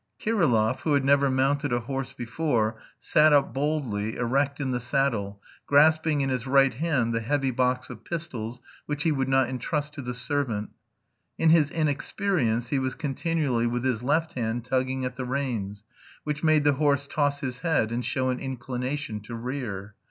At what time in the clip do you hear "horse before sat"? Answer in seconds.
1.81-3.31